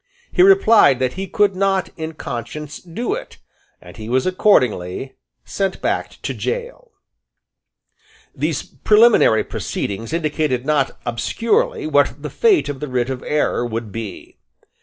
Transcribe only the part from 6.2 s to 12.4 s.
to gaol, These preliminary proceedings indicated not obscurely what the